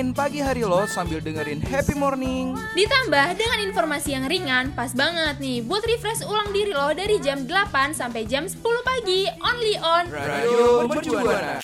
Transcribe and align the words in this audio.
warnain 0.00 0.16
pagi 0.16 0.40
hari 0.40 0.64
lo 0.64 0.88
sambil 0.88 1.20
dengerin 1.20 1.60
happy 1.60 1.92
morning. 1.92 2.56
Ditambah 2.72 3.36
dengan 3.36 3.58
informasi 3.68 4.16
yang 4.16 4.24
ringan, 4.32 4.72
pas 4.72 4.96
banget 4.96 5.36
nih 5.36 5.60
buat 5.60 5.84
refresh 5.84 6.24
ulang 6.24 6.48
diri 6.56 6.72
lo 6.72 6.88
dari 6.96 7.20
jam 7.20 7.44
8 7.44 7.92
sampai 7.92 8.24
jam 8.24 8.48
10 8.48 8.64
pagi, 8.80 9.28
only 9.44 9.76
on 9.76 10.08
Radio 10.08 10.88
Mercubuana. 10.88 11.60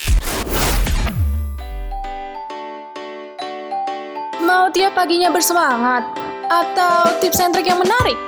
Mau 4.45 4.69
tiap 4.69 4.93
paginya 4.93 5.33
bersemangat? 5.33 6.05
Atau 6.53 7.17
tips 7.25 7.41
and 7.41 7.57
trick 7.57 7.65
yang 7.65 7.81
menarik? 7.81 8.21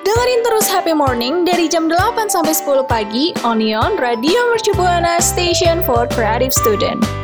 Dengerin 0.00 0.40
terus 0.40 0.72
Happy 0.72 0.96
Morning 0.96 1.44
dari 1.44 1.68
jam 1.68 1.84
8 1.84 2.32
sampai 2.32 2.56
10 2.56 2.88
pagi 2.88 3.36
Onion 3.44 4.00
Radio 4.00 4.40
Mercu 4.56 4.72
Buana 4.72 5.20
Station 5.20 5.84
for 5.84 6.08
Creative 6.08 6.50
Student. 6.50 7.19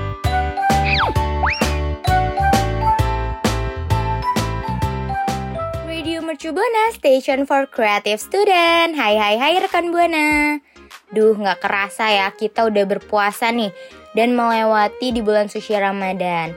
Mercu 6.36 6.52
Buana, 6.52 6.92
Station 6.92 7.48
for 7.48 7.64
Creative 7.64 8.20
Student. 8.20 8.92
Hai 8.92 9.16
hai 9.16 9.40
hai 9.40 9.56
rekan 9.56 9.88
Buana. 9.88 10.60
Duh, 11.08 11.32
nggak 11.32 11.64
kerasa 11.64 12.12
ya 12.12 12.28
kita 12.28 12.68
udah 12.68 12.84
berpuasa 12.84 13.48
nih 13.48 13.72
dan 14.12 14.36
melewati 14.36 15.16
di 15.16 15.24
bulan 15.24 15.48
suci 15.48 15.72
Ramadan. 15.72 16.52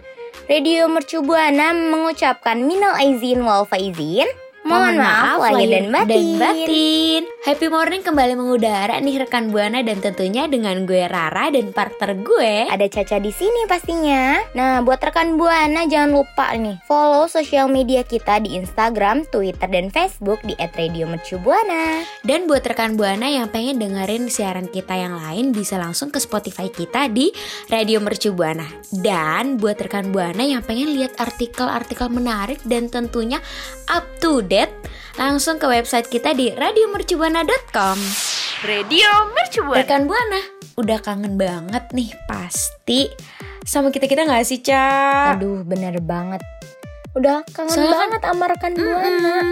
Radio 0.52 0.92
Mercu 0.92 1.24
Buana 1.24 1.72
mengucapkan 1.72 2.60
minal 2.60 2.92
aizin 3.00 3.40
wal 3.40 3.64
faizin. 3.64 4.28
Mohon 4.70 5.02
maaf 5.02 5.42
lahir 5.50 5.82
dan 5.82 5.90
batin. 6.38 7.26
Happy 7.42 7.68
morning 7.74 8.06
kembali 8.06 8.38
mengudara 8.38 9.02
nih 9.02 9.26
rekan 9.26 9.50
Buana 9.50 9.82
dan 9.82 9.98
tentunya 9.98 10.46
dengan 10.46 10.86
gue 10.86 11.10
Rara 11.10 11.50
dan 11.50 11.74
partner 11.74 12.14
gue. 12.22 12.70
Ada 12.70 12.86
Caca 12.86 13.18
di 13.18 13.34
sini 13.34 13.66
pastinya. 13.66 14.38
Nah, 14.54 14.86
buat 14.86 15.02
rekan 15.02 15.42
Buana 15.42 15.90
jangan 15.90 16.14
lupa 16.14 16.54
nih 16.54 16.78
follow 16.86 17.26
sosial 17.26 17.66
media 17.66 18.06
kita 18.06 18.46
di 18.46 18.62
Instagram, 18.62 19.26
Twitter, 19.34 19.66
dan 19.66 19.90
Facebook 19.90 20.38
di 20.46 20.54
@radiomercubuana. 20.60 22.06
Dan 22.22 22.46
buat 22.46 22.62
rekan 22.62 22.94
Buana 22.94 23.26
yang 23.26 23.50
pengen 23.50 23.82
dengerin 23.82 24.30
siaran 24.30 24.70
kita 24.70 24.94
yang 24.94 25.18
lain 25.18 25.50
bisa 25.50 25.82
langsung 25.82 26.14
ke 26.14 26.22
Spotify 26.22 26.70
kita 26.70 27.10
di 27.10 27.34
Radio 27.74 27.98
Mercu 28.04 28.38
Buana. 28.38 28.70
Dan 28.94 29.58
buat 29.58 29.82
rekan 29.82 30.14
Buana 30.14 30.46
yang 30.46 30.62
pengen 30.62 30.94
lihat 30.94 31.18
artikel-artikel 31.18 32.06
menarik 32.14 32.62
dan 32.70 32.86
tentunya 32.86 33.42
up 33.88 34.04
to 34.20 34.44
date, 34.44 34.59
langsung 35.16 35.56
ke 35.56 35.66
website 35.66 36.08
kita 36.08 36.32
di 36.32 36.52
radiomercubuana.com. 36.52 37.98
Radio 38.62 39.08
Mercubuana. 39.32 39.78
Rekan 39.78 40.04
Buana, 40.04 40.42
udah 40.76 41.00
kangen 41.00 41.36
banget 41.36 41.84
nih 41.92 42.12
pasti 42.26 43.08
sama 43.62 43.88
kita-kita 43.88 44.24
nggak 44.24 44.44
sih, 44.44 44.60
Ca? 44.60 45.32
Aduh, 45.32 45.62
bener 45.62 46.00
banget. 46.00 46.44
Udah 47.12 47.42
kangen 47.48 47.72
Soalnya 47.72 47.90
kan- 47.90 48.02
banget 48.06 48.22
sama 48.24 48.46
rekan 48.48 48.74
Buana. 48.74 49.08
Mm-mm. 49.08 49.48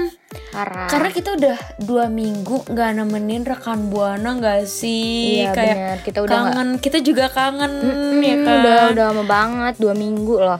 Parah. 0.48 0.88
Karena 0.88 1.10
kita 1.10 1.30
udah 1.34 1.58
dua 1.80 2.06
minggu 2.08 2.68
nggak 2.68 2.90
nemenin 2.94 3.44
rekan 3.44 3.88
buana 3.88 4.30
nggak 4.34 4.64
sih? 4.64 5.42
Iya, 5.42 5.52
Kayak 5.52 5.76
bener. 5.76 5.98
Kita 6.04 6.20
udah 6.22 6.36
kangen, 6.46 6.70
kita 6.78 6.98
juga 7.00 7.26
kangen 7.28 7.72
Mm-mm, 7.80 8.14
ya 8.20 8.36
kan. 8.38 8.56
Udah 8.58 8.80
udah 8.92 9.06
lama 9.08 9.24
banget, 9.24 9.74
dua 9.78 9.94
minggu 9.94 10.36
loh. 10.38 10.60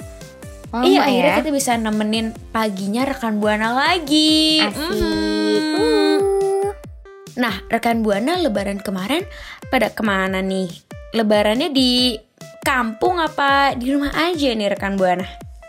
Lama 0.78 0.86
iya, 0.86 1.02
ya. 1.02 1.06
akhirnya 1.10 1.34
kita 1.42 1.52
bisa 1.58 1.72
nemenin 1.74 2.38
paginya 2.54 3.02
rekan 3.10 3.42
buana 3.42 3.74
lagi. 3.74 4.62
Asik. 4.62 4.78
Mm. 4.78 5.74
Uh. 5.74 6.72
Nah, 7.42 7.56
rekan 7.70 8.06
buana 8.06 8.38
Lebaran 8.38 8.78
kemarin 8.78 9.26
pada 9.74 9.90
ke 9.90 10.06
mana 10.06 10.38
nih? 10.46 10.70
Lebarannya 11.18 11.74
di 11.74 12.14
kampung 12.62 13.18
apa 13.18 13.74
di 13.74 13.90
rumah 13.90 14.14
aja 14.14 14.54
nih 14.54 14.70
rekan 14.70 15.02
buana? 15.02 15.26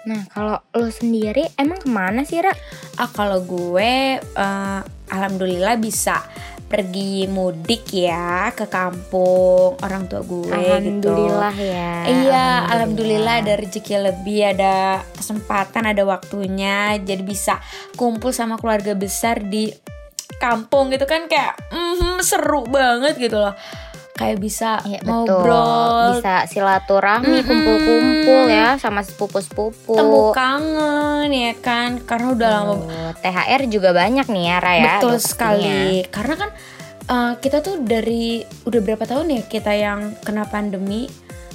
Nah, 0.09 0.25
kalau 0.33 0.57
lo 0.77 0.89
sendiri 0.93 1.45
emang 1.57 1.81
ke 1.81 1.89
mana 1.89 2.25
sih, 2.25 2.41
Ra? 2.41 2.53
Ah 3.01 3.09
kalau 3.09 3.45
gue 3.45 4.21
eh, 4.21 4.81
alhamdulillah 5.09 5.77
bisa 5.81 6.21
pergi 6.69 7.25
mudik 7.25 7.89
ya 7.97 8.53
ke 8.53 8.69
kampung 8.69 9.81
orang 9.81 10.05
tua 10.05 10.21
gue 10.21 10.53
Alhamdulillah 10.53 11.55
gitu. 11.57 11.73
ya. 11.73 11.93
Iya, 12.05 12.47
alhamdulillah 12.69 13.35
ada 13.41 13.57
rezeki 13.57 14.13
lebih, 14.13 14.53
ada 14.53 15.01
kesempatan, 15.17 15.89
ada 15.89 16.05
waktunya, 16.05 17.01
jadi 17.01 17.25
bisa 17.25 17.57
kumpul 17.97 18.37
sama 18.37 18.61
keluarga 18.61 18.93
besar 18.93 19.41
di 19.41 19.73
kampung 20.37 20.93
gitu 20.93 21.09
kan 21.09 21.25
kayak 21.25 21.57
mhm, 21.73 22.21
seru 22.21 22.69
banget 22.69 23.17
gitu 23.17 23.41
loh. 23.41 23.57
Kayak 24.19 24.39
bisa 24.39 24.83
betul. 24.83 24.99
ngobrol, 25.07 26.19
Bisa 26.19 26.43
silaturahmi, 26.45 27.39
Mm-mm. 27.39 27.47
kumpul-kumpul 27.47 28.43
ya 28.49 28.75
sama 28.75 29.01
sepupu-sepupu. 29.01 29.95
temu 29.95 30.35
kangen 30.35 31.31
ya 31.31 31.55
kan, 31.57 32.03
karena 32.03 32.35
udah 32.35 32.49
lama 32.51 32.73
Oh, 32.75 33.11
THR 33.17 33.63
juga 33.67 33.95
banyak 33.95 34.27
nih 34.27 34.45
ya, 34.45 34.57
Ra 34.59 34.73
ya. 34.75 34.85
Betul 34.99 35.15
sekali. 35.19 36.03
Karena 36.05 36.35
kan 36.35 36.51
uh, 37.07 37.33
kita 37.37 37.63
tuh 37.63 37.79
dari 37.79 38.43
udah 38.65 38.81
berapa 38.81 39.05
tahun 39.05 39.27
ya 39.31 39.43
kita 39.45 39.73
yang 39.73 40.19
kena 40.19 40.45
pandemi 40.45 41.07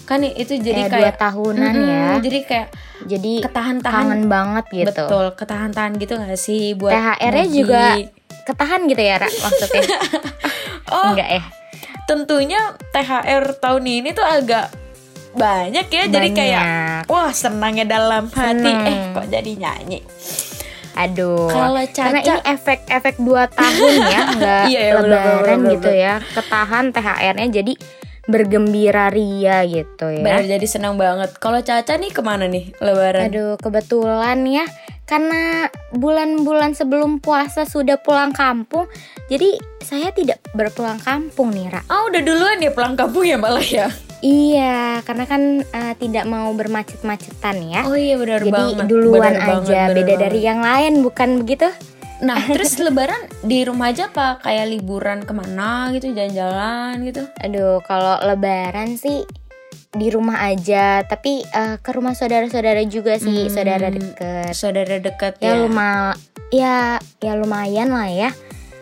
kan 0.03 0.19
itu 0.19 0.55
jadi 0.55 0.87
dua 0.87 0.91
kayak 1.11 1.15
tahunan 1.17 1.73
Mm-mm, 1.73 1.87
ya. 1.89 2.07
Jadi 2.19 2.39
kayak 2.43 2.67
Jadi 3.03 3.33
ketahan-tahan 3.39 4.03
kangen 4.07 4.23
banget 4.27 4.65
gitu. 4.69 5.03
betul 5.03 5.25
ketahan-tahan 5.33 5.91
gitu 5.95 6.15
gak 6.15 6.35
sih 6.37 6.71
buat 6.73 6.91
THR-nya 6.91 7.45
juga 7.49 7.83
ketahan 8.43 8.87
gitu 8.87 8.99
ya, 8.99 9.19
Ra, 9.19 9.27
maksudnya. 9.27 9.83
Oh, 10.85 11.11
Enggak 11.11 11.29
ya? 11.31 11.43
Tentunya 12.05 12.59
THR 12.91 13.57
tahun 13.59 13.83
ini 13.83 14.09
tuh 14.11 14.25
agak 14.25 14.71
banyak 15.33 15.87
ya. 15.89 16.03
Jadi 16.07 16.29
kayak 16.31 16.63
Banyak. 16.63 17.03
wah 17.09 17.31
senangnya 17.33 17.85
dalam 17.89 18.29
hati. 18.29 18.69
Seneng. 18.69 18.85
Eh 18.85 18.97
kok 19.17 19.27
jadi 19.29 19.51
nyanyi. 19.57 19.99
Aduh. 20.93 21.49
Kalau 21.49 21.81
Karena 21.89 22.21
Caca 22.21 22.37
ini 22.37 22.53
efek-efek 22.53 23.15
2 23.17 23.49
tahun 23.49 23.93
ya, 24.13 24.21
nggak 24.37 24.63
Iya, 24.69 24.79
iya, 24.85 24.93
bener, 24.93 25.09
lebaran 25.09 25.41
bener, 25.41 25.57
bener, 25.57 25.73
gitu 25.73 25.89
ya. 25.89 26.13
Ketahan 26.21 26.85
THR-nya 26.93 27.47
jadi 27.49 27.73
bergembira 28.23 29.11
ria 29.11 29.67
gitu 29.67 30.07
ya. 30.07 30.23
benar 30.23 30.47
jadi 30.47 30.63
senang 30.69 30.95
banget. 30.95 31.33
Kalau 31.41 31.59
Caca 31.59 31.97
nih 31.97 32.11
ke 32.13 32.21
mana 32.23 32.45
nih 32.47 32.71
lebaran? 32.79 33.27
Aduh, 33.27 33.57
kebetulan 33.59 34.37
ya 34.47 34.63
karena 35.03 35.67
bulan-bulan 35.91 36.73
sebelum 36.73 37.19
puasa 37.19 37.67
sudah 37.67 37.99
pulang 37.99 38.31
kampung, 38.31 38.87
jadi 39.27 39.59
saya 39.83 40.15
tidak 40.15 40.39
berpulang 40.55 40.99
kampung 41.03 41.51
nih, 41.51 41.67
Ra. 41.69 41.81
Oh 41.91 42.07
udah 42.07 42.21
duluan 42.23 42.63
ya 42.63 42.71
pulang 42.71 42.95
kampung 42.95 43.27
ya 43.27 43.35
malah 43.35 43.63
ya? 43.63 43.91
Iya, 44.23 45.03
karena 45.03 45.27
kan 45.27 45.41
eh, 45.67 45.93
tidak 45.99 46.23
mau 46.23 46.47
bermacet-macetan 46.55 47.59
ya. 47.67 47.83
Oh 47.83 47.99
iya 47.99 48.15
benar 48.15 48.39
jadi 48.39 48.55
banget. 48.55 48.85
duluan 48.87 49.35
Benar 49.35 49.43
banget, 49.43 49.67
aja, 49.67 49.79
benar 49.83 49.95
beda 49.99 50.07
banget. 50.07 50.23
dari 50.23 50.39
yang 50.39 50.59
lain, 50.63 50.93
bukan 51.03 51.29
begitu? 51.43 51.67
Nah 52.23 52.39
terus 52.55 52.79
lebaran 52.79 53.19
di 53.43 53.67
rumah 53.67 53.91
aja 53.91 54.07
apa 54.07 54.39
kayak 54.39 54.71
liburan 54.71 55.27
ke 55.27 55.33
mana 55.35 55.91
gitu 55.91 56.15
jalan-jalan 56.15 57.03
gitu? 57.03 57.27
Aduh, 57.43 57.83
kalau 57.83 58.15
lebaran 58.23 58.95
sih 58.95 59.27
di 59.93 60.09
rumah 60.09 60.41
aja, 60.43 61.01
tapi 61.01 61.41
eh, 61.43 61.77
ke 61.77 61.91
rumah 61.91 62.11
saudara-saudara 62.11 62.81
juga 62.83 63.15
sih, 63.15 63.45
Hmm, 63.45 63.53
saudara 63.53 63.87
deket. 63.87 64.51
Saudara 64.51 64.95
dekat 64.97 65.37
Ya, 65.37 65.53
ya. 65.53 65.61
luma 65.61 66.17
ya 66.49 66.77
ya 67.19 67.33
lumayan 67.33 67.89
lah 67.89 68.09
ya. 68.09 68.29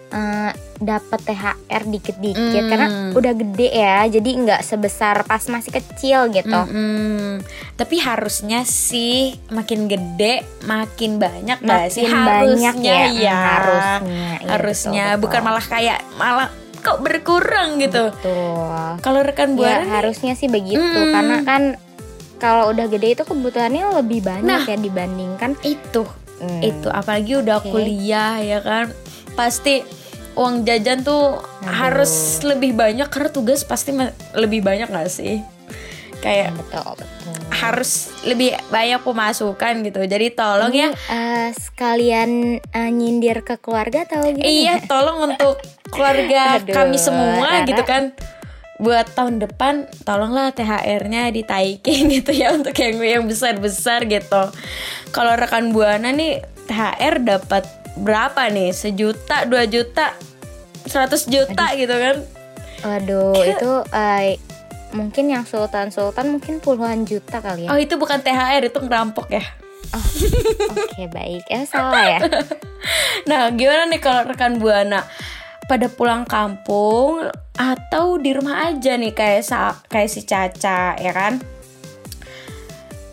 Eh, 0.07 0.51
dapat 0.77 1.19
THR 1.21 1.83
dikit-dikit 1.85 2.35
Hmm. 2.57 2.67
karena 2.67 2.87
udah 3.11 3.31
gede 3.33 3.69
ya, 3.69 4.03
jadi 4.09 4.29
nggak 4.35 4.61
sebesar 4.61 5.23
pas 5.23 5.39
masih 5.45 5.71
kecil 5.71 6.27
gitu. 6.31 6.51
Mm-mm. 6.51 7.39
Tapi 7.75 7.95
harusnya 7.97 8.63
sih 8.63 9.39
makin 9.47 9.85
gede 9.85 10.41
makin 10.63 11.15
banyak 11.15 11.59
gak 11.61 11.91
sih? 11.91 12.03
Makin 12.03 12.17
banyak 12.17 12.75
harusnya 12.75 12.99
ya, 13.07 13.07
ya. 13.07 13.39
harusnya. 13.39 14.27
Iya, 14.35 14.49
harusnya 14.49 15.05
betul, 15.11 15.21
bukan 15.21 15.39
betul. 15.39 15.47
malah 15.47 15.65
kayak 15.69 15.99
malah 16.17 16.49
kok 16.81 16.99
berkurang 16.99 17.77
gitu. 17.77 18.09
Betul. 18.11 18.97
Kalau 18.99 19.21
rekan 19.21 19.53
Ya 19.53 19.55
buana 19.55 19.77
nih, 19.79 19.91
harusnya 19.93 20.33
sih 20.33 20.45
begitu 20.45 20.81
Mm. 20.81 21.13
karena 21.13 21.37
kan 21.41 21.61
kalau 22.37 22.69
udah 22.69 22.89
gede 22.89 23.13
itu 23.13 23.23
kebutuhannya 23.23 23.85
lebih 23.95 24.21
banyak 24.21 24.43
Nah. 24.43 24.65
ya 24.65 24.75
dibandingkan 24.75 25.53
itu 25.61 26.03
Hmm. 26.41 26.57
itu 26.59 26.89
apalagi 26.89 27.37
udah 27.37 27.61
Oke. 27.61 27.69
kuliah 27.69 28.41
ya 28.41 28.59
kan 28.59 28.89
pasti 29.31 29.85
uang 30.33 30.65
jajan 30.65 31.05
tuh 31.05 31.37
harus 31.61 32.09
lebih 32.41 32.73
banyak 32.73 33.05
karena 33.07 33.29
tugas 33.29 33.61
pasti 33.61 33.93
lebih 34.33 34.65
banyak 34.65 34.89
gak 34.89 35.05
sih 35.07 35.37
kayak 36.21 36.53
Betul, 36.53 36.85
betul. 36.95 37.33
harus 37.51 37.91
lebih 38.21 38.53
banyak 38.69 39.01
pemasukan 39.01 39.73
gitu 39.81 39.99
jadi 40.05 40.27
tolong 40.31 40.69
ya 40.71 40.89
Eh, 41.07 41.49
sekalian 41.51 42.29
eh, 42.61 42.89
nyindir 42.89 43.41
ke 43.41 43.57
keluarga 43.57 44.05
atau 44.05 44.21
gitu? 44.23 44.39
Iya, 44.39 44.79
tolong 44.91 45.27
untuk 45.27 45.57
keluarga 45.89 46.57
Aduh, 46.57 46.71
kami 46.71 46.95
semua 46.95 47.41
Rara. 47.41 47.65
gitu 47.65 47.81
kan. 47.81 48.13
Buat 48.77 49.13
tahun 49.13 49.37
depan 49.37 49.73
tolonglah 50.01 50.49
THR-nya 50.51 51.29
ditaikin 51.29 52.09
gitu 52.15 52.31
ya 52.31 52.49
untuk 52.49 52.73
yang 52.73 52.97
yang 52.97 53.23
besar-besar 53.25 54.05
gitu. 54.05 54.49
Kalau 55.09 55.33
rekan 55.33 55.69
Buana 55.69 56.09
nih 56.09 56.39
THR 56.65 57.19
dapat 57.19 57.65
berapa 57.93 58.47
nih? 58.47 58.71
Sejuta, 58.71 59.43
dua 59.43 59.65
juta, 59.65 60.13
100 60.83 60.97
juta 61.27 61.65
gitu 61.75 61.93
kan. 61.93 62.15
Waduh, 62.81 63.37
itu 63.37 63.71
eh, 63.91 64.41
mungkin 64.93 65.31
yang 65.31 65.43
sultan-sultan 65.47 66.31
mungkin 66.31 66.59
puluhan 66.59 67.03
juta 67.07 67.39
kali 67.39 67.67
ya. 67.67 67.69
Oh, 67.71 67.79
itu 67.79 67.95
bukan 67.95 68.19
THR, 68.21 68.67
itu 68.67 68.79
ngerampok 68.79 69.27
ya. 69.31 69.43
Oke, 70.71 71.11
baik. 71.11 71.43
Eh, 71.51 71.65
salah 71.67 72.03
ya? 72.05 72.19
Nah, 73.29 73.53
gimana 73.53 73.85
nih 73.85 74.01
kalau 74.01 74.25
rekan 74.25 74.57
Buana 74.57 75.05
pada 75.69 75.85
pulang 75.85 76.25
kampung 76.25 77.21
atau 77.53 78.17
di 78.17 78.33
rumah 78.33 78.73
aja 78.73 78.97
nih 78.97 79.13
kayak 79.13 79.45
sa 79.45 79.77
kayak 79.85 80.09
si 80.09 80.25
Caca 80.25 80.97
ya 80.97 81.13
kan? 81.13 81.37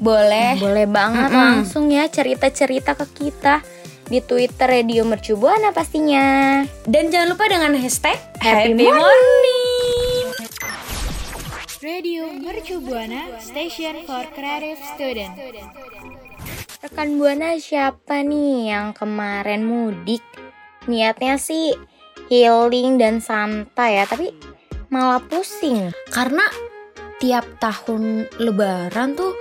Boleh. 0.00 0.56
Boleh 0.56 0.86
banget 0.88 1.28
langsung 1.28 1.92
ya 1.92 2.08
cerita-cerita 2.08 2.96
ke 2.96 3.06
kita 3.12 3.60
di 4.08 4.24
Twitter 4.24 4.80
Radio 4.80 5.04
Mercu 5.04 5.36
Buana 5.36 5.74
pastinya. 5.76 6.64
Dan 6.88 7.12
jangan 7.12 7.36
lupa 7.36 7.44
dengan 7.50 7.76
hashtag 7.76 8.16
Happy 8.40 8.72
Happy, 8.72 8.88
Morning. 8.88 9.57
Radio 11.78 12.26
Mercu 12.34 12.82
Buana 12.82 13.38
Station 13.38 14.02
for 14.02 14.26
Creative 14.34 14.82
Student. 14.82 15.38
Rekan 16.82 17.22
Buana 17.22 17.54
siapa 17.54 18.26
nih 18.26 18.74
yang 18.74 18.90
kemarin 18.90 19.62
mudik? 19.62 20.18
Niatnya 20.90 21.38
sih 21.38 21.78
healing 22.26 22.98
dan 22.98 23.22
santai 23.22 24.02
ya, 24.02 24.10
tapi 24.10 24.34
malah 24.90 25.22
pusing. 25.22 25.94
Karena 26.10 26.42
tiap 27.22 27.46
tahun 27.62 28.26
Lebaran 28.42 29.14
tuh 29.14 29.38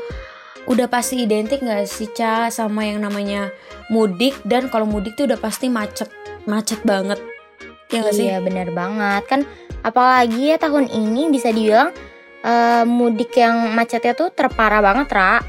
udah 0.69 0.85
pasti 0.85 1.25
identik 1.25 1.65
gak 1.65 1.89
sih 1.89 2.13
Ca 2.13 2.53
sama 2.53 2.85
yang 2.85 3.01
namanya 3.01 3.49
mudik 3.89 4.37
dan 4.45 4.69
kalau 4.69 4.85
mudik 4.85 5.17
tuh 5.17 5.25
udah 5.25 5.41
pasti 5.41 5.73
macet 5.73 6.13
macet 6.45 6.85
banget. 6.85 7.17
Ya 7.89 8.05
gak 8.05 8.13
sih? 8.13 8.29
Iya 8.29 8.45
bener 8.45 8.69
banget 8.77 9.25
kan 9.25 9.41
apalagi 9.85 10.51
ya 10.51 10.57
tahun 10.59 10.91
ini 10.91 11.31
bisa 11.31 11.53
dibilang 11.55 11.95
eh, 12.47 12.83
mudik 12.87 13.35
yang 13.35 13.75
macetnya 13.75 14.15
tuh 14.15 14.31
terparah 14.31 14.79
banget 14.79 15.11
Ra 15.11 15.43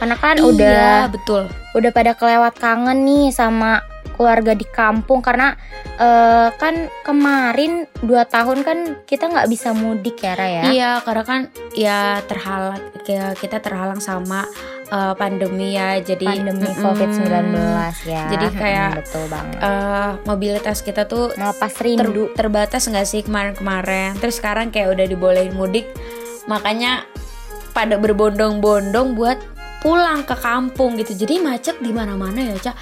karena 0.00 0.16
kan 0.16 0.34
Iya, 0.34 0.48
udah 0.48 0.90
betul. 1.12 1.42
udah 1.76 1.90
pada 1.92 2.16
kelewat 2.16 2.56
kangen 2.56 3.04
nih 3.04 3.30
sama 3.30 3.84
keluarga 4.12 4.52
di 4.52 4.66
kampung 4.66 5.20
karena 5.20 5.54
eh, 5.94 6.48
kan 6.56 6.74
kemarin 7.02 7.84
dua 8.00 8.24
tahun 8.24 8.64
kan 8.64 8.78
kita 9.04 9.28
nggak 9.28 9.46
bisa 9.46 9.70
mudik 9.72 10.18
ya 10.18 10.32
Ra 10.34 10.48
ya 10.48 10.62
Iya, 10.66 10.90
karena 11.04 11.22
kan 11.22 11.40
ya 11.76 11.98
terhalang 12.24 12.80
kayak 13.02 13.34
kita 13.36 13.58
terhalang 13.58 13.98
sama 13.98 14.46
uh, 14.90 15.14
pandemi 15.16 15.74
ya. 15.74 15.98
Jadi 15.98 16.22
pandemi 16.22 16.68
mm-mm. 16.68 16.82
COVID-19 16.84 17.54
ya 18.06 18.24
Jadi 18.30 18.46
kayak, 18.54 18.90
Mm, 18.92 18.98
betul 19.00 19.24
banget 19.26 19.56
Uh, 19.58 20.10
mobilitas 20.24 20.78
kita 20.82 21.02
tuh 21.06 21.32
melepas 21.34 21.70
ter- 21.70 21.82
rindu 21.82 22.30
terbatas 22.34 22.86
nggak 22.86 23.06
sih 23.08 23.22
kemarin-kemarin. 23.22 24.14
Terus 24.18 24.38
sekarang 24.38 24.68
kayak 24.70 24.92
udah 24.92 25.06
dibolehin 25.08 25.54
mudik, 25.54 25.86
makanya 26.50 27.06
pada 27.72 27.96
berbondong-bondong 27.96 29.16
buat 29.16 29.38
pulang 29.80 30.22
ke 30.22 30.36
kampung 30.38 31.00
gitu. 31.00 31.12
Jadi 31.14 31.42
macet 31.42 31.76
di 31.82 31.90
mana-mana 31.90 32.38
ya, 32.38 32.56
Cak. 32.70 32.76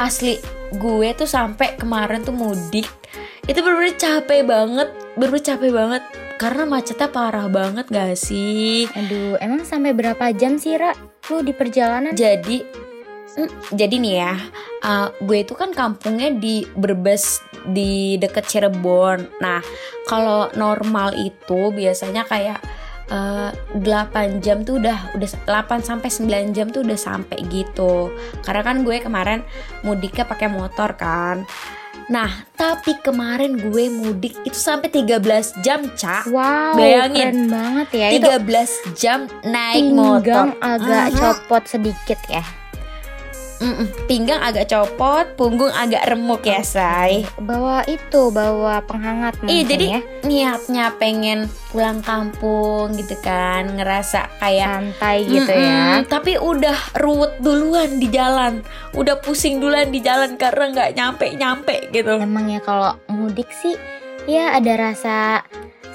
Asli 0.00 0.40
gue 0.74 1.08
tuh 1.18 1.26
sampai 1.26 1.74
kemarin 1.76 2.22
tuh 2.22 2.32
mudik 2.34 2.86
itu 3.50 3.58
bener-bener 3.58 3.98
capek 3.98 4.46
banget, 4.46 4.88
bener-bener 5.18 5.44
capek 5.44 5.70
banget 5.74 6.02
karena 6.40 6.64
macetnya 6.64 7.08
parah 7.10 7.50
banget 7.50 7.84
gak 7.90 8.16
sih? 8.16 8.86
aduh 8.94 9.36
emang 9.42 9.66
sampai 9.66 9.92
berapa 9.92 10.32
jam 10.32 10.56
sih 10.56 10.78
Ra 10.78 10.96
lu 11.28 11.44
di 11.44 11.52
perjalanan 11.52 12.16
Jadi 12.16 12.62
mm, 13.36 13.74
jadi 13.74 13.94
nih 13.98 14.14
ya, 14.18 14.34
uh, 14.86 15.08
gue 15.18 15.46
itu 15.46 15.54
kan 15.58 15.74
kampungnya 15.74 16.30
di 16.34 16.66
Brebes 16.74 17.42
di 17.70 18.16
deket 18.18 18.48
Cirebon. 18.50 19.38
Nah, 19.38 19.60
kalau 20.08 20.50
normal 20.56 21.14
itu 21.14 21.70
biasanya 21.70 22.24
kayak 22.26 22.58
uh, 23.10 23.50
8 23.76 24.40
jam 24.40 24.62
tuh 24.64 24.80
udah 24.80 25.14
udah 25.14 25.28
8 25.46 25.82
sampai 25.84 26.08
9 26.08 26.56
jam 26.56 26.70
tuh 26.70 26.82
udah 26.86 26.98
sampai 26.98 27.42
gitu. 27.50 28.14
Karena 28.42 28.62
kan 28.64 28.86
gue 28.86 28.96
kemarin 29.02 29.44
mudiknya 29.82 30.24
pakai 30.24 30.48
motor 30.48 30.94
kan. 30.96 31.44
Nah, 32.10 32.42
tapi 32.58 32.98
kemarin 32.98 33.70
gue 33.70 33.86
mudik 33.86 34.34
itu 34.42 34.58
sampai 34.58 34.90
13 34.90 35.62
jam, 35.62 35.86
Cak. 35.94 36.26
Wow, 36.26 36.74
Bayangin. 36.74 37.14
keren 37.14 37.40
banget 37.46 37.88
ya. 37.94 38.08
Itu 38.10 38.26
13 38.26 38.70
jam 38.98 39.18
naik 39.46 39.94
motor. 39.94 40.58
agak 40.58 41.14
Mhm. 41.14 41.18
copot 41.22 41.62
sedikit 41.70 42.18
ya. 42.26 42.42
Mm-mm, 43.60 44.08
pinggang 44.08 44.40
agak 44.40 44.72
copot, 44.72 45.36
punggung 45.36 45.68
agak 45.68 46.08
remuk 46.08 46.40
ya, 46.48 46.64
say. 46.64 47.28
Bawa 47.36 47.84
itu, 47.84 48.32
bawa 48.32 48.80
penghangat 48.88 49.36
mungkin 49.36 49.52
Iya, 49.52 49.62
jadi 49.68 49.86
ya. 49.86 50.00
niatnya 50.24 50.84
pengen 50.96 51.44
pulang 51.68 52.00
kampung 52.00 52.96
gitu 52.96 53.20
kan, 53.20 53.68
ngerasa 53.76 54.32
kayak 54.40 54.96
Santai 54.96 55.28
gitu 55.28 55.52
ya. 55.52 56.00
Mm-mm, 56.00 56.08
Tapi 56.08 56.40
udah 56.40 56.96
ruwet 57.04 57.36
duluan 57.44 58.00
di 58.00 58.08
jalan, 58.08 58.64
udah 58.96 59.20
pusing 59.20 59.60
duluan 59.60 59.92
di 59.92 60.00
jalan 60.00 60.40
karena 60.40 60.64
nggak 60.72 60.90
nyampe-nyampe 60.96 61.92
gitu. 61.92 62.16
Emang 62.16 62.48
ya 62.48 62.64
kalau 62.64 62.96
mudik 63.12 63.52
sih 63.52 63.76
ya 64.24 64.56
ada 64.56 64.72
rasa 64.88 65.44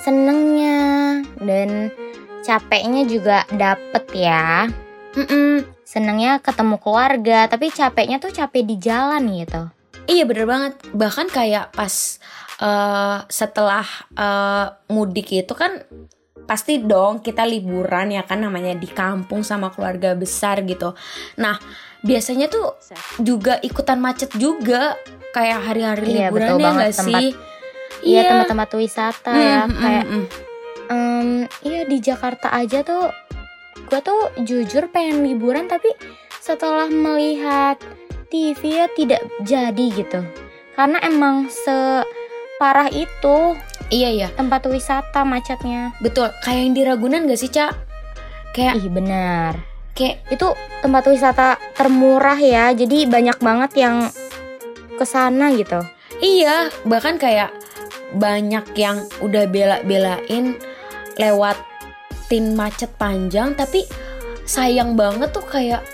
senengnya 0.06 0.78
dan 1.42 1.90
capeknya 2.46 3.10
juga 3.10 3.42
dapet 3.50 4.06
ya. 4.14 4.70
Mm-mm. 5.18 5.75
Senengnya 5.86 6.42
ketemu 6.42 6.82
keluarga, 6.82 7.46
tapi 7.46 7.70
capeknya 7.70 8.18
tuh 8.18 8.34
capek 8.34 8.66
di 8.66 8.76
jalan 8.82 9.22
gitu. 9.38 9.70
Iya 10.10 10.26
bener 10.26 10.46
banget. 10.50 10.74
Bahkan 10.92 11.30
kayak 11.30 11.72
pas 11.78 12.18
eh, 12.60 13.18
setelah 13.30 13.86
eh, 14.18 14.66
mudik 14.90 15.30
itu 15.32 15.54
kan 15.54 15.86
pasti 16.46 16.78
dong 16.78 17.26
kita 17.26 17.42
liburan 17.42 18.14
ya 18.14 18.22
kan 18.22 18.38
namanya 18.38 18.78
di 18.78 18.86
kampung 18.86 19.42
sama 19.42 19.74
keluarga 19.74 20.14
besar 20.14 20.62
gitu. 20.62 20.94
Nah 21.42 21.58
biasanya 22.06 22.50
tuh 22.50 22.78
juga 23.18 23.58
ikutan 23.66 23.98
macet 23.98 24.30
juga 24.38 24.94
kayak 25.34 25.60
hari-hari 25.66 26.06
Iya, 26.22 26.30
liburan 26.30 26.62
ya 26.62 26.70
nggak 26.74 26.94
sih? 26.96 27.28
Iya 28.06 28.22
tempat-tempat 28.30 28.70
wisata 28.78 29.34
ya 29.34 29.66
Mm, 29.66 29.74
mm, 29.74 29.82
kayak 29.82 30.06
mm. 30.06 30.26
Em, 30.86 31.30
iya 31.66 31.82
di 31.90 31.98
Jakarta 31.98 32.54
aja 32.54 32.86
tuh 32.86 33.10
gue 33.76 34.00
tuh 34.02 34.32
jujur 34.42 34.88
pengen 34.90 35.24
liburan 35.24 35.68
tapi 35.68 35.92
setelah 36.40 36.88
melihat 36.88 37.78
TV 38.30 38.84
ya 38.84 38.88
tidak 38.94 39.22
jadi 39.46 39.86
gitu. 39.94 40.22
Karena 40.76 41.00
emang 41.06 41.48
separah 41.48 42.92
itu 42.92 43.56
Iya 43.94 44.10
iya. 44.10 44.28
tempat 44.34 44.66
wisata 44.66 45.22
macetnya. 45.22 45.94
Betul. 46.02 46.34
Kayak 46.42 46.60
yang 46.66 46.74
di 46.74 46.82
Ragunan 46.82 47.30
gak 47.30 47.38
sih 47.38 47.54
cak? 47.54 47.72
Kayak 48.58 48.82
ih 48.82 48.90
benar. 48.90 49.54
Kayak 49.94 50.26
itu 50.34 50.48
tempat 50.82 51.04
wisata 51.06 51.48
termurah 51.78 52.36
ya 52.36 52.74
jadi 52.74 53.06
banyak 53.06 53.38
banget 53.40 53.72
yang 53.78 54.10
ke 54.98 55.06
sana 55.06 55.54
gitu. 55.54 55.80
Iya, 56.24 56.72
bahkan 56.88 57.20
kayak 57.20 57.52
banyak 58.16 58.64
yang 58.80 59.04
udah 59.20 59.44
bela-belain 59.52 60.56
lewatin 62.26 62.58
macet 62.58 62.90
panjang 62.98 63.54
tapi 63.54 63.86
sayang 64.50 64.98
banget 64.98 65.30
tuh 65.30 65.46
kayak 65.46 65.86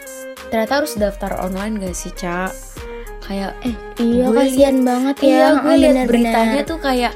ternyata 0.48 0.84
harus 0.84 0.96
daftar 0.96 1.36
online 1.44 1.80
gak 1.80 1.96
sih, 1.96 2.12
Cak? 2.16 2.52
Kayak 3.28 3.52
iya 4.00 4.26
Gue 4.28 4.36
kasihan 4.36 4.78
banget 4.84 5.16
ya 5.24 5.28
iya, 5.28 5.48
gue 5.56 5.68
Oh, 5.68 5.76
liat 5.76 5.80
benar-benar. 5.80 6.08
beritanya 6.08 6.62
tuh 6.64 6.80
kayak 6.80 7.14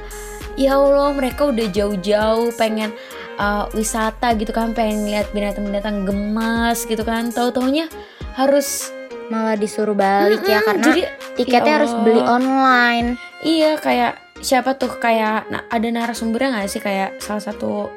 ya 0.55 0.71
Allah, 0.75 1.11
mereka 1.11 1.41
udah 1.47 1.67
jauh-jauh 1.67 2.51
pengen 2.55 2.91
uh, 3.35 3.67
wisata 3.71 4.35
gitu 4.35 4.51
kan, 4.51 4.71
pengen 4.71 5.03
lihat 5.07 5.31
binatang-binatang 5.31 6.07
gemas 6.07 6.83
gitu 6.87 7.03
kan. 7.03 7.31
Tahu-taunya 7.31 7.87
harus 8.35 8.91
malah 9.25 9.57
disuruh 9.57 9.97
balik 9.97 10.43
ya 10.45 10.59
Mm-mm, 10.61 10.67
karena 10.69 10.83
jadi 10.85 11.01
tiketnya 11.33 11.71
ya 11.71 11.77
harus 11.81 11.91
beli 12.05 12.21
online 12.21 13.17
Iya 13.45 13.77
kayak 13.77 14.41
siapa 14.41 14.73
tuh 14.75 14.97
kayak 14.97 15.47
nah, 15.53 15.63
ada 15.69 15.87
narasumbernya 15.93 16.57
nggak 16.57 16.69
sih 16.69 16.81
kayak 16.81 17.21
salah 17.21 17.45
satu 17.45 17.93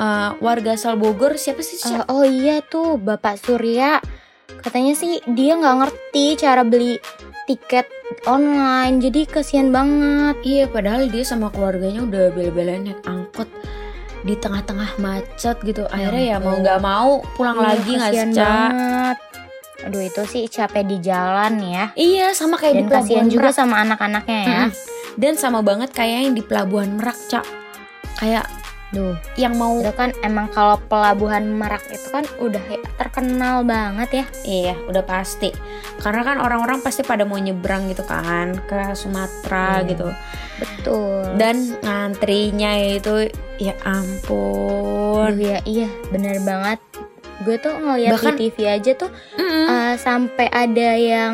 uh, 0.00 0.30
warga 0.40 0.74
asal 0.74 0.96
Bogor 0.96 1.36
siapa 1.36 1.60
sih? 1.60 1.76
Eh, 1.76 1.92
Siapa? 1.92 2.08
oh 2.08 2.24
iya 2.24 2.64
tuh 2.64 2.96
Bapak 2.96 3.36
Surya 3.36 4.00
katanya 4.64 4.96
sih 4.96 5.20
dia 5.28 5.54
nggak 5.60 5.76
ngerti 5.84 6.40
cara 6.40 6.64
beli 6.64 6.96
tiket 7.44 7.84
online. 8.24 9.00
Jadi 9.00 9.28
kasihan 9.28 9.68
banget. 9.68 10.36
Iya 10.44 10.64
padahal 10.72 11.08
dia 11.12 11.24
sama 11.24 11.52
keluarganya 11.52 12.04
udah 12.04 12.24
bela-belain 12.32 12.88
naik 12.88 13.00
angkot 13.04 13.48
di 14.24 14.34
tengah-tengah 14.34 14.98
macet 14.98 15.56
gitu. 15.62 15.84
Akhirnya 15.88 16.24
ya 16.32 16.36
mau 16.40 16.56
nggak 16.58 16.80
mau 16.82 17.22
pulang 17.36 17.60
Iya, 17.60 17.64
lagi 17.64 17.92
nggak 17.92 18.12
sih. 18.12 19.47
Aduh 19.78 20.02
itu 20.02 20.22
sih 20.26 20.44
capek 20.46 20.82
di 20.82 20.98
jalan 20.98 21.62
ya. 21.62 21.84
Iya 21.94 22.34
sama 22.34 22.58
kayak 22.58 22.74
di 22.74 22.78
Dan 22.82 22.88
pelabuhan 22.88 23.06
kasihan 23.06 23.26
juga 23.28 23.48
Merak. 23.48 23.56
sama 23.56 23.76
anak-anaknya 23.80 24.38
ya. 24.40 24.58
Mm-mm. 24.66 24.70
Dan 25.14 25.34
sama 25.34 25.60
banget 25.62 25.90
kayak 25.90 26.18
yang 26.24 26.34
di 26.34 26.42
pelabuhan 26.42 26.94
Merak 26.94 27.18
Ca. 27.26 27.42
Kayak 28.16 28.46
Duh, 28.88 29.12
yang 29.36 29.52
mau 29.52 29.76
itu 29.76 29.92
kan 29.92 30.16
emang 30.24 30.48
kalau 30.48 30.80
pelabuhan 30.88 31.44
Merak 31.44 31.84
itu 31.92 32.08
kan 32.08 32.24
udah 32.40 32.64
ya 32.64 32.80
terkenal 32.96 33.60
banget 33.60 34.24
ya. 34.24 34.26
Iya, 34.48 34.74
udah 34.88 35.04
pasti. 35.04 35.52
Karena 36.00 36.24
kan 36.24 36.40
orang-orang 36.40 36.80
pasti 36.80 37.04
pada 37.04 37.28
mau 37.28 37.36
nyebrang 37.36 37.92
gitu 37.92 38.00
kan 38.08 38.56
ke 38.64 38.96
Sumatera 38.96 39.84
Iya. 39.84 39.92
gitu. 39.92 40.08
Betul. 40.56 41.36
Dan 41.36 41.76
ngantrinya 41.84 42.80
itu 42.80 43.28
ya 43.60 43.76
ampun. 43.84 45.36
Aduh, 45.36 45.36
ya 45.36 45.60
iya 45.68 45.92
bener 46.08 46.40
banget. 46.40 46.80
Gue 47.40 47.56
tuh 47.56 47.74
ngeliat 47.74 48.12
Bahkan- 48.12 48.34
di 48.34 48.48
TV 48.48 48.56
aja 48.68 48.92
tuh 48.94 49.10
Mm-mm. 49.34 49.66
eh, 49.68 49.94
sampai 49.96 50.46
ada 50.46 50.90
yang 50.92 51.32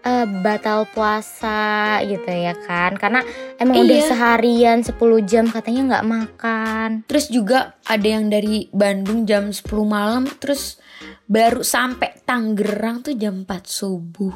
eh, 0.00 0.24
batal 0.38 0.84
puasa 0.86 1.60
gitu 2.02 2.24
ya 2.26 2.56
kan 2.58 2.94
karena 2.94 3.20
emang 3.56 3.76
udah 3.78 3.98
Iya. 3.98 4.08
seharian 4.08 4.78
10 4.80 4.96
jam 5.22 5.44
katanya 5.46 5.82
nggak 5.90 6.06
makan 6.06 6.90
Terus 7.04 7.28
juga 7.28 7.58
ada 7.82 8.06
yang 8.06 8.26
dari 8.26 8.64
Bandung 8.70 9.24
jam 9.24 9.48
10 9.48 9.60
malam 9.82 10.24
terus 10.34 10.80
baru 11.26 11.60
sampai 11.60 12.16
Tangerang 12.22 13.00
tuh 13.02 13.12
jam 13.12 13.44
4 13.44 13.60
subuh. 13.62 14.32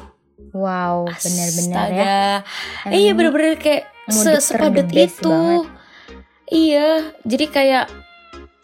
wow 0.51 1.03
bener-bener 1.07 1.87
ya. 1.91 2.23
Emang 2.83 2.93
iya 2.93 3.11
bener-bener 3.11 3.55
kayak 3.55 3.83
se- 4.07 4.39
sepadet 4.39 4.87
itu. 4.87 5.25
banget. 5.25 5.65
Iya, 6.45 6.89
jadi 7.21 7.45
kayak 7.47 7.85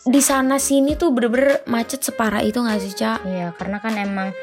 di 0.01 0.21
sana 0.21 0.57
sini 0.57 0.97
tuh 0.97 1.13
bener-bener 1.13 1.61
macet 1.69 2.01
separah 2.01 2.41
itu 2.41 2.57
gak 2.57 2.81
sih, 2.81 2.93
Ca? 2.97 3.21
Iya 3.21 3.53
karena 3.53 3.77
kan 3.77 3.93
emang 4.01 4.33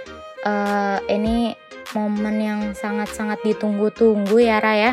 eh, 0.47 0.99
ini 1.11 1.51
momen 1.97 2.37
yang 2.39 2.61
sangat-sangat 2.77 3.43
ditunggu-tunggu 3.43 4.39
ya 4.39 4.63
Ra 4.63 4.75
ya. 4.79 4.93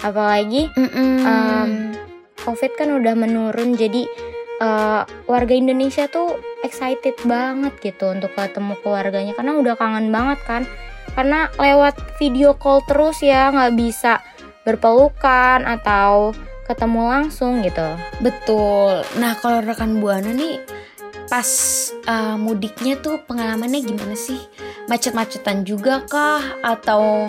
Apalagi 0.00 0.72
em, 0.74 1.92
COVID 2.40 2.72
kan 2.74 2.88
udah 2.96 3.14
menurun 3.14 3.76
jadi 3.78 4.08
eh, 4.58 5.02
warga 5.30 5.54
Indonesia 5.54 6.10
tuh 6.10 6.40
excited 6.66 7.14
banget 7.22 7.76
gitu 7.78 8.10
untuk 8.10 8.34
ketemu 8.34 8.74
keluarganya 8.82 9.32
karena 9.36 9.52
udah 9.54 9.74
kangen 9.78 10.10
banget 10.10 10.40
kan. 10.42 10.62
Karena 11.14 11.50
lewat 11.58 12.18
video 12.18 12.54
call 12.58 12.82
terus 12.86 13.22
ya 13.22 13.50
nggak 13.50 13.74
bisa 13.78 14.22
berpelukan 14.66 15.66
atau 15.66 16.34
ketemu 16.70 17.02
langsung 17.10 17.66
gitu 17.66 17.98
Betul. 18.22 19.02
Nah, 19.18 19.34
kalau 19.42 19.58
rekan 19.66 19.98
Buana 19.98 20.30
nih 20.30 20.62
pas 21.26 21.46
uh, 22.10 22.34
mudiknya 22.38 22.98
tuh 22.98 23.22
pengalamannya 23.26 23.82
gimana 23.82 24.14
sih? 24.14 24.38
Macet-macetan 24.86 25.66
juga 25.66 26.02
kah 26.06 26.42
atau 26.62 27.26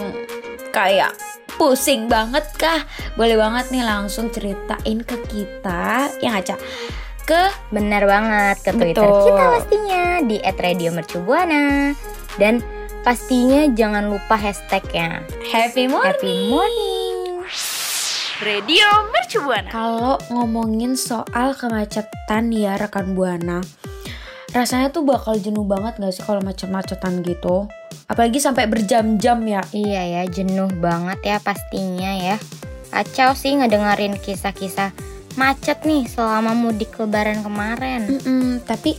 kayak 0.69 1.13
pusing 1.57 2.05
banget 2.05 2.45
kah? 2.57 2.86
Boleh 3.17 3.38
banget 3.38 3.74
nih 3.74 3.86
langsung 3.86 4.29
ceritain 4.29 5.01
ke 5.01 5.17
kita 5.29 6.13
yang 6.21 6.38
aca 6.38 6.57
ke 7.21 7.48
bener 7.69 8.03
banget 8.10 8.60
ke 8.65 8.71
Twitter 8.75 9.05
Betul. 9.05 9.25
kita 9.29 9.43
pastinya 9.55 10.03
di 10.25 10.38
@radiomercubuana 10.41 11.93
dan 12.41 12.60
pastinya 13.05 13.69
jangan 13.71 14.10
lupa 14.10 14.36
hashtagnya 14.36 15.21
Happy 15.48 15.86
Morning. 15.86 16.12
Happy 16.12 16.33
Morning 16.50 17.00
Radio 18.41 18.89
Mercubuana. 19.13 19.69
Kalau 19.69 20.17
ngomongin 20.33 20.98
soal 20.98 21.53
kemacetan 21.53 22.50
ya 22.50 22.74
rekan 22.74 23.13
Buana, 23.13 23.62
rasanya 24.50 24.89
tuh 24.89 25.05
bakal 25.05 25.38
jenuh 25.38 25.62
banget 25.62 26.01
gak 26.01 26.10
sih 26.10 26.25
kalau 26.25 26.41
macet-macetan 26.41 27.21
gitu? 27.21 27.69
Apalagi 28.10 28.41
sampai 28.41 28.65
berjam-jam 28.65 29.45
ya. 29.45 29.62
Iya 29.69 30.01
ya, 30.10 30.21
jenuh 30.25 30.74
banget 30.81 31.21
ya 31.21 31.38
pastinya 31.38 32.17
ya. 32.17 32.41
Kacau 32.89 33.38
sih 33.38 33.62
ngedengerin 33.62 34.17
kisah-kisah 34.17 34.89
macet 35.38 35.86
nih 35.86 36.10
selama 36.10 36.57
mudik 36.57 36.98
lebaran 36.98 37.45
kemarin. 37.45 38.10
Mm-mm, 38.10 38.65
tapi 38.65 38.98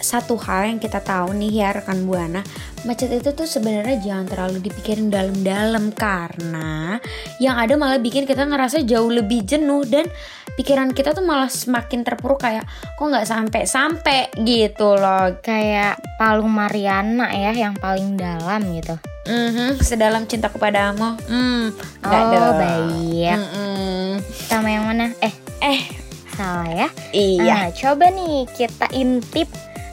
satu 0.00 0.36
hal 0.40 0.72
yang 0.74 0.80
kita 0.80 0.98
tahu 1.00 1.36
nih 1.36 1.62
ya 1.62 1.68
rekan 1.76 2.08
Buana, 2.08 2.40
macet 2.84 3.12
itu 3.12 3.30
tuh 3.32 3.44
sebenarnya 3.44 4.00
jangan 4.00 4.26
terlalu 4.26 4.58
dipikirin 4.64 5.12
dalam-dalam 5.12 5.92
karena 5.92 6.96
yang 7.38 7.60
ada 7.60 7.76
malah 7.76 8.00
bikin 8.00 8.24
kita 8.24 8.48
ngerasa 8.48 8.82
jauh 8.84 9.12
lebih 9.12 9.44
jenuh 9.44 9.84
dan 9.84 10.08
pikiran 10.56 10.90
kita 10.92 11.12
tuh 11.14 11.24
malah 11.24 11.48
semakin 11.48 12.04
terpuruk 12.04 12.42
kayak 12.42 12.64
kok 12.96 13.04
nggak 13.04 13.28
sampai-sampai 13.28 14.28
gitu 14.44 14.96
loh. 14.96 15.38
Kayak 15.40 16.00
Palung 16.18 16.52
Mariana 16.52 17.32
ya 17.32 17.52
yang 17.54 17.76
paling 17.76 18.16
dalam 18.16 18.60
gitu. 18.76 18.96
Mhm, 19.28 19.78
sedalam 19.80 20.24
cinta 20.26 20.48
kepadamu. 20.48 21.16
Nggak 22.02 22.22
oh, 22.24 22.32
dong. 22.32 22.56
baik. 22.58 23.36
Mm-mm. 23.36 24.08
Sama 24.48 24.68
yang 24.68 24.84
mana? 24.88 25.12
Eh, 25.20 25.32
Eh, 25.60 25.80
salah 26.34 26.68
ya. 26.72 26.88
iya. 27.12 27.68
Nah, 27.68 27.70
coba 27.76 28.08
nih 28.08 28.48
kita 28.48 28.88
intip 28.96 29.44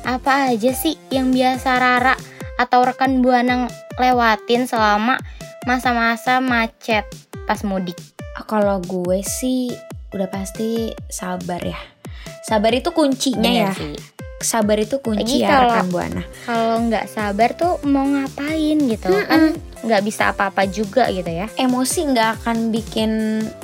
apa 0.07 0.55
aja 0.55 0.71
sih 0.71 0.95
yang 1.11 1.29
biasa 1.29 1.75
Rara 1.75 2.15
atau 2.55 2.79
rekan 2.81 3.19
Buana 3.19 3.67
lewatin 3.95 4.63
selama 4.63 5.19
masa-masa 5.67 6.39
macet 6.39 7.03
pas 7.43 7.59
mudik. 7.61 7.99
Kalau 8.47 8.79
gue 8.79 9.19
sih 9.19 9.67
udah 10.15 10.31
pasti 10.31 10.95
sabar 11.11 11.59
ya. 11.59 11.75
Sabar 12.41 12.71
itu 12.71 12.95
kuncinya 12.95 13.43
Bener 13.43 13.67
ya. 13.67 13.71
sih. 13.75 13.95
Sabar 14.37 14.77
itu 14.77 15.01
kunci 15.01 15.41
Lagi 15.41 15.43
ya 15.43 15.49
kalau- 15.51 15.75
rekan 15.75 15.87
Buana. 15.91 16.23
Kalau 16.47 16.75
nggak 16.87 17.05
sabar 17.09 17.49
tuh 17.51 17.83
mau 17.83 18.07
ngapain 18.07 18.77
gitu 18.79 19.11
kan 19.27 19.59
nggak 19.83 20.01
bisa 20.01 20.33
apa-apa 20.33 20.65
juga 20.65 21.09
gitu 21.09 21.27
ya. 21.27 21.47
Emosi 21.55 22.09
nggak 22.09 22.41
akan 22.41 22.73
bikin 22.73 23.11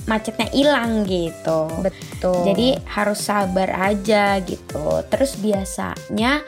macetnya 0.05 0.47
hilang 0.53 1.05
gitu. 1.05 1.69
Betul. 1.81 2.43
Jadi 2.47 2.67
harus 2.85 3.19
sabar 3.23 3.93
aja 3.93 4.37
gitu. 4.41 5.01
Terus 5.09 5.37
biasanya 5.39 6.41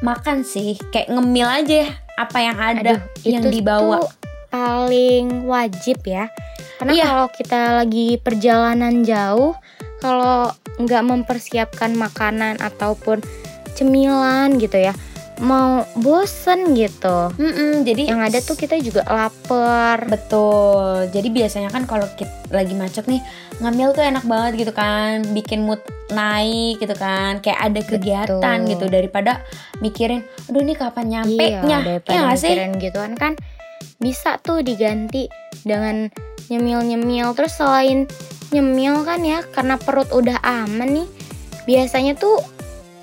makan 0.00 0.44
sih 0.44 0.76
kayak 0.90 1.12
ngemil 1.12 1.48
aja 1.48 1.88
apa 2.14 2.38
yang 2.40 2.56
ada 2.56 2.80
Aduh, 2.96 3.00
yang 3.26 3.42
itu 3.44 3.60
dibawa. 3.60 4.04
tuh 4.04 4.08
paling 4.48 5.44
wajib 5.50 5.98
ya. 6.06 6.30
Karena 6.78 6.92
Iya. 6.94 7.04
kalau 7.06 7.26
kita 7.30 7.60
lagi 7.82 8.08
perjalanan 8.18 9.02
jauh, 9.02 9.54
kalau 9.98 10.50
nggak 10.78 11.02
mempersiapkan 11.06 11.94
makanan 11.94 12.58
ataupun 12.58 13.22
cemilan 13.74 14.58
gitu 14.58 14.78
ya, 14.78 14.94
mau 15.42 15.82
bosen 15.98 16.78
gitu. 16.78 17.34
Mm-mm, 17.34 17.82
jadi 17.82 18.06
Yang 18.06 18.22
ada 18.22 18.38
tuh 18.38 18.56
kita 18.58 18.78
juga 18.78 19.02
lapar. 19.10 20.06
Betul. 20.06 21.10
Jadi 21.10 21.28
biasanya 21.34 21.74
kan 21.74 21.90
kalau 21.90 22.06
kita 22.14 22.30
lagi 22.54 22.74
macet 22.78 23.10
nih, 23.10 23.18
ngambil 23.58 23.94
tuh 23.98 24.04
enak 24.06 24.24
banget 24.26 24.52
gitu 24.62 24.72
kan, 24.74 25.26
bikin 25.34 25.66
mood 25.66 25.82
naik 26.14 26.78
gitu 26.78 26.94
kan, 26.94 27.42
kayak 27.42 27.58
ada 27.58 27.80
kegiatan 27.82 28.58
Betul. 28.62 28.70
gitu 28.70 28.84
daripada 28.92 29.42
mikirin, 29.82 30.22
aduh 30.46 30.62
ini 30.62 30.74
kapan 30.78 31.06
nyampe 31.10 31.44
Iya, 31.50 31.60
nya, 31.66 31.78
daripada 31.82 32.12
ya 32.14 32.18
nggak 32.28 32.38
sih? 32.38 32.52
mikirin 32.54 32.72
gituan 32.78 33.12
kan 33.18 33.32
bisa 33.98 34.38
tuh 34.38 34.60
diganti 34.60 35.26
dengan 35.66 36.12
nyemil-nyemil. 36.52 37.32
Terus 37.34 37.52
selain 37.56 38.06
nyemil 38.54 39.02
kan 39.02 39.24
ya, 39.26 39.42
karena 39.50 39.80
perut 39.80 40.10
udah 40.14 40.38
aman 40.44 41.02
nih, 41.02 41.08
biasanya 41.66 42.14
tuh 42.14 42.38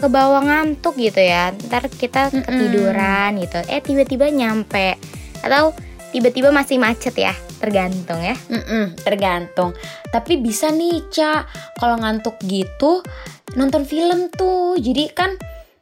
ke 0.01 0.10
bawah 0.10 0.41
ngantuk 0.41 0.98
gitu 0.98 1.22
ya. 1.22 1.53
Ntar 1.70 1.86
kita 1.88 2.34
ketiduran 2.34 3.38
gitu. 3.38 3.62
Eh 3.70 3.79
tiba-tiba 3.86 4.34
nyampe 4.34 4.98
atau 5.46 5.77
tiba-tiba 6.12 6.51
masih 6.51 6.81
macet 6.81 7.15
ya, 7.15 7.31
tergantung 7.62 8.20
ya. 8.20 8.36
Mm-mm, 8.50 9.00
tergantung. 9.00 9.72
Tapi 10.12 10.41
bisa 10.41 10.74
nih, 10.74 11.08
Ca, 11.08 11.46
kalau 11.79 12.01
ngantuk 12.01 12.36
gitu 12.43 13.05
nonton 13.55 13.86
film 13.88 14.27
tuh. 14.34 14.75
Jadi 14.75 15.08
kan 15.13 15.38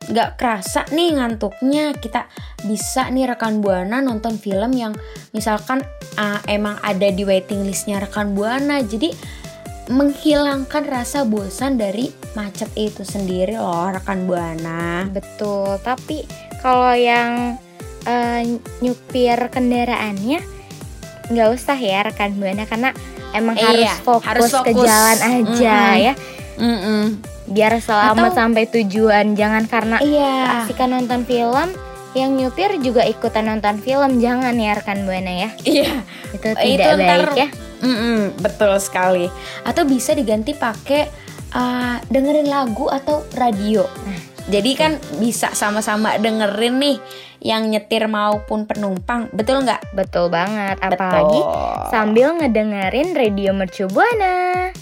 nggak 0.10 0.38
kerasa 0.38 0.86
nih 0.94 1.18
ngantuknya. 1.18 1.98
Kita 1.98 2.30
bisa 2.68 3.10
nih 3.10 3.26
rekan 3.26 3.64
Buana 3.64 4.06
nonton 4.06 4.38
film 4.38 4.76
yang 4.78 4.94
misalkan 5.34 5.82
ah, 6.20 6.44
emang 6.46 6.78
ada 6.86 7.10
di 7.10 7.26
waiting 7.26 7.66
listnya 7.66 7.98
rekan 7.98 8.38
Buana. 8.38 8.86
Jadi 8.86 9.39
menghilangkan 9.90 10.86
rasa 10.86 11.26
bosan 11.26 11.76
dari 11.76 12.08
macet 12.32 12.70
itu 12.76 13.02
sendiri 13.02 13.58
loh 13.58 13.90
rekan 13.90 14.24
Buana. 14.24 15.10
Betul, 15.10 15.82
tapi 15.82 16.24
kalau 16.62 16.94
yang 16.94 17.58
eh, 18.06 18.42
nyupir 18.80 19.50
kendaraannya 19.50 20.40
nggak 21.28 21.50
usah 21.52 21.76
ya 21.76 22.02
rekan 22.02 22.34
buana 22.34 22.66
karena 22.66 22.90
emang 23.32 23.54
Iya, 23.54 23.94
harus 23.94 24.02
fokus, 24.02 24.26
harus 24.26 24.52
ke 24.52 24.72
fokus. 24.74 24.82
jalan 24.82 25.18
aja 25.22 25.78
Mm-mm. 25.78 25.98
ya, 26.00 26.14
Mm-mm. 26.58 27.04
biar 27.48 27.72
selamat 27.78 28.30
Atau- 28.30 28.38
sampai 28.38 28.64
tujuan. 28.66 29.26
Jangan 29.34 29.64
karena 29.66 29.98
Iya. 30.00 30.66
asik 30.66 30.82
nonton 30.82 31.26
film 31.26 31.70
yang 32.14 32.34
nyupir 32.34 32.82
juga 32.82 33.06
ikutan 33.06 33.46
nonton 33.46 33.78
film 33.78 34.18
jangan 34.18 34.58
ya 34.58 34.74
rekan 34.74 35.06
buana 35.06 35.30
ya 35.30 35.50
Iya. 35.62 36.02
itu 36.34 36.48
tidak 36.58 36.98
baik 36.98 37.32
ya 37.38 37.48
Mm-mm, 37.80 38.40
betul 38.40 38.76
sekali. 38.80 39.28
Atau 39.64 39.88
bisa 39.88 40.12
diganti 40.12 40.56
pakai 40.56 41.08
uh, 41.56 41.98
dengerin 42.08 42.48
lagu 42.48 42.88
atau 42.92 43.24
radio. 43.36 43.84
Nah, 43.86 44.20
Jadi 44.50 44.72
kan 44.74 44.98
bisa 45.22 45.54
sama-sama 45.54 46.18
dengerin 46.18 46.82
nih 46.82 46.98
yang 47.40 47.70
nyetir 47.70 48.10
maupun 48.10 48.66
penumpang, 48.66 49.30
betul 49.32 49.62
nggak? 49.62 49.94
betul 49.96 50.28
banget 50.28 50.76
apalagi 50.82 51.40
sambil 51.88 52.36
ngedengerin 52.36 53.16
radio 53.16 53.56
Mercu 53.56 53.88
Buana 53.88 54.74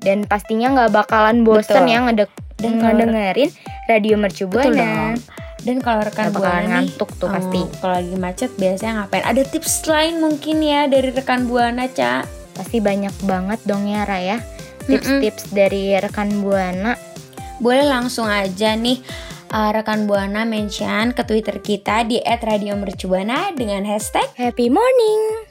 dan 0.00 0.24
pastinya 0.24 0.72
nggak 0.72 0.92
bakalan 0.92 1.44
bosen 1.44 1.84
Betul. 1.84 1.92
ya 1.92 1.98
ngedek 2.08 2.30
ngedengerin 2.60 3.50
radio 3.88 4.14
Mercu 4.16 4.44
Betul 4.48 4.76
dong. 4.76 5.16
Dan 5.60 5.84
kalau 5.84 6.00
rekan 6.04 6.32
buana 6.32 6.60
nih, 6.64 6.68
ngantuk 6.72 7.10
tuh 7.20 7.28
oh, 7.28 7.34
pasti. 7.36 7.60
Kalau 7.78 7.94
lagi 8.00 8.16
macet 8.16 8.50
biasanya 8.56 9.04
ngapain? 9.04 9.24
Ada 9.28 9.42
tips 9.44 9.84
lain 9.84 10.24
mungkin 10.24 10.56
ya 10.64 10.88
dari 10.88 11.12
rekan 11.12 11.44
buana, 11.44 11.84
Ca? 11.90 12.40
pasti 12.60 12.76
banyak 12.76 13.14
banget 13.24 13.60
dong 13.64 13.88
ya 13.88 14.04
Raya 14.04 14.36
tips-tips 14.84 15.48
dari 15.56 15.96
rekan 15.96 16.44
Buana 16.44 16.92
Boleh 17.56 17.88
langsung 17.88 18.28
aja 18.28 18.76
nih 18.76 19.00
uh, 19.48 19.72
rekan 19.72 20.04
buana 20.04 20.44
mention 20.44 21.16
ke 21.16 21.24
Twitter 21.24 21.56
kita 21.64 22.04
di 22.04 22.20
@radiomercubuana 22.20 23.56
dengan 23.56 23.88
hashtag 23.88 24.28
Happy 24.36 24.68
Morning 24.68 25.48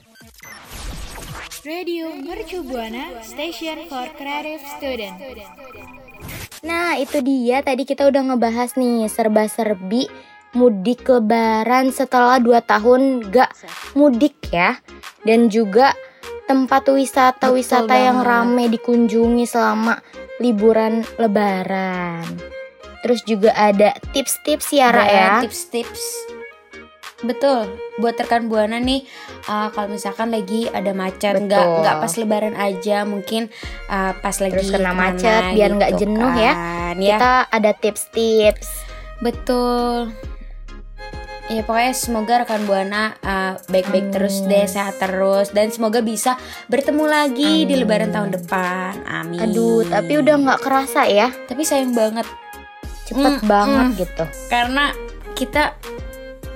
Radio 1.60 2.10
Mercu 2.16 2.66
Buana, 2.66 3.20
Station 3.22 3.86
for 3.92 4.10
Creative 4.18 4.64
Student. 4.80 6.09
Nah 6.64 7.00
itu 7.00 7.24
dia. 7.24 7.64
Tadi 7.64 7.84
kita 7.88 8.08
udah 8.08 8.34
ngebahas 8.34 8.76
nih 8.76 9.08
serba-serbi 9.08 10.10
mudik 10.58 11.06
lebaran 11.06 11.94
setelah 11.94 12.42
2 12.42 12.60
tahun 12.66 13.02
gak 13.30 13.52
mudik 13.96 14.36
ya. 14.52 14.80
Dan 15.24 15.52
juga 15.52 15.94
tempat 16.50 16.90
wisata-wisata 16.90 17.94
yang 17.94 18.26
rame 18.26 18.74
dikunjungi 18.74 19.46
selama 19.46 20.02
liburan 20.42 21.06
lebaran. 21.22 22.26
Terus 23.06 23.22
juga 23.24 23.54
ada 23.56 23.96
tips-tips 24.12 24.74
ya 24.76 24.90
Ra 24.92 25.06
ya. 25.06 25.30
tips-tips. 25.46 26.39
Betul, 27.20 27.68
buat 28.00 28.16
rekan 28.16 28.48
buana 28.48 28.80
nih, 28.80 29.04
uh, 29.52 29.68
kalau 29.76 29.92
misalkan 29.92 30.32
lagi 30.32 30.72
ada 30.72 30.96
macet, 30.96 31.36
nggak 31.36 31.66
nggak 31.84 31.96
pas 32.00 32.14
lebaran 32.16 32.56
aja, 32.56 33.04
mungkin 33.04 33.52
uh, 33.92 34.16
pas 34.24 34.36
lagi 34.40 34.56
Terus 34.56 34.72
kena 34.72 34.96
macet, 34.96 35.52
biar 35.52 35.70
nggak 35.76 35.92
gitu 36.00 36.02
jenuh 36.08 36.32
ya. 36.40 36.54
kan, 36.56 36.96
ya. 36.96 37.18
Kita 37.20 37.34
ada 37.52 37.72
tips-tips 37.76 38.70
Betul. 39.20 40.16
Ya 41.50 41.66
pokoknya 41.66 41.94
semoga 41.98 42.46
rekan 42.46 42.62
buana 42.70 43.18
uh, 43.26 43.58
baik-baik 43.74 44.14
terus 44.14 44.46
deh, 44.46 44.70
sehat 44.70 45.02
terus, 45.02 45.50
dan 45.50 45.74
semoga 45.74 46.00
bisa 46.06 46.38
bertemu 46.70 47.10
lagi 47.10 47.66
di 47.66 47.74
Amin. 47.74 47.84
Lebaran 47.84 48.14
tahun 48.14 48.32
depan. 48.38 48.94
Amin. 49.10 49.42
Aduh 49.42 49.82
tapi 49.90 50.22
udah 50.22 50.38
nggak 50.38 50.62
kerasa 50.62 51.10
ya 51.10 51.34
Tapi 51.50 51.66
sayang 51.66 51.98
banget 51.98 52.30
Cepet 53.10 53.42
Mm, 53.42 53.50
banget 53.50 53.86
mm. 53.90 53.98
gitu 53.98 54.26
karena 54.54 54.94
kita 55.34 55.74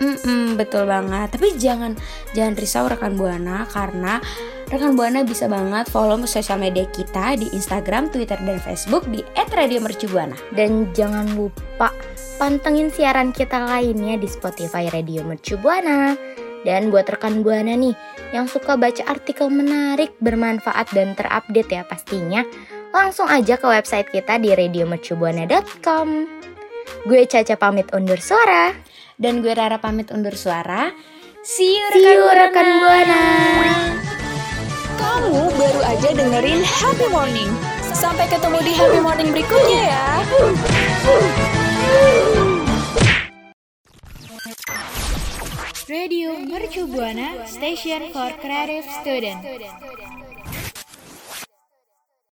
Mm-mm, 0.04 0.60
betul 0.60 0.84
banget 0.84 1.32
tapi 1.32 1.56
jangan 1.56 1.96
jangan 2.36 2.54
risau 2.60 2.92
rekan 2.92 3.16
buana 3.16 3.64
karena 3.72 4.20
rekan 4.68 5.00
buana 5.00 5.24
bisa 5.24 5.48
banget 5.48 5.88
follow 5.88 6.20
sosial 6.28 6.60
media 6.60 6.84
kita 6.92 7.40
di 7.40 7.48
Instagram, 7.56 8.12
Twitter 8.12 8.36
dan 8.42 8.60
Facebook 8.60 9.08
di 9.08 9.24
@radiomercubuana. 9.38 10.36
Dan 10.52 10.92
jangan 10.92 11.30
lupa 11.38 11.94
pantengin 12.42 12.90
siaran 12.90 13.30
kita 13.32 13.64
lainnya 13.64 14.18
di 14.18 14.26
Spotify 14.26 14.90
Radio 14.90 15.22
Mercu 15.24 15.56
Buana. 15.62 16.18
Dan 16.64 16.90
buat 16.90 17.06
rekan 17.06 17.44
Buana 17.44 17.76
nih 17.76 17.94
yang 18.32 18.48
suka 18.50 18.80
baca 18.80 19.04
artikel 19.06 19.52
menarik, 19.52 20.16
bermanfaat 20.24 20.90
dan 20.96 21.14
terupdate 21.14 21.70
ya 21.70 21.84
pastinya, 21.86 22.42
langsung 22.96 23.28
aja 23.30 23.60
ke 23.60 23.68
website 23.68 24.10
kita 24.10 24.40
di 24.42 24.56
radiomercubuana.com. 24.56 26.08
Gue 27.04 27.22
Caca 27.28 27.56
pamit 27.60 27.92
undur 27.92 28.18
suara. 28.18 28.93
Dan 29.18 29.46
gue 29.46 29.54
Rara 29.54 29.78
pamit 29.78 30.10
undur 30.10 30.34
suara. 30.34 30.90
See 31.46 31.78
you 31.78 31.88
See 31.94 32.02
you 32.02 32.24
rekan 32.24 32.68
Buana. 32.82 33.22
Kamu 34.98 35.54
baru 35.54 35.82
aja 35.86 36.10
dengerin 36.18 36.66
Happy 36.66 37.08
Morning. 37.14 37.52
Sampai 37.94 38.26
ketemu 38.26 38.58
di 38.66 38.74
Happy 38.74 39.00
Morning 39.04 39.30
berikutnya 39.30 39.82
ya. 39.86 40.06
Radio 45.84 46.40
Mercu 46.40 46.90
Buana, 46.90 47.46
Station 47.46 48.10
for 48.10 48.34
Creative 48.42 48.88
Student. 49.04 49.46